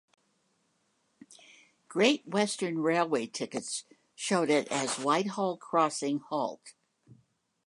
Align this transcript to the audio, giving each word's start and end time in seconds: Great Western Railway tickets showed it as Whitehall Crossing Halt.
Great 1.87 2.27
Western 2.27 2.79
Railway 2.79 3.27
tickets 3.27 3.85
showed 4.15 4.49
it 4.49 4.67
as 4.69 4.95
Whitehall 4.97 5.57
Crossing 5.57 6.21
Halt. 6.29 6.73